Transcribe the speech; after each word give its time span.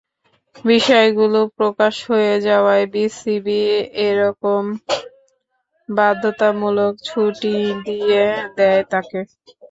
বিষয়গুলো 0.65 1.39
প্রকাশ 1.57 1.95
হয়ে 2.09 2.35
যাওয়ায় 2.47 2.85
বিসিবি 2.93 3.59
একরকম 4.01 4.63
বাধ্যতামূলক 5.89 6.93
ছুটিই 7.07 7.67
দিয়ে 7.85 8.23
দেয় 8.57 8.81
তাঁকে। 8.91 9.19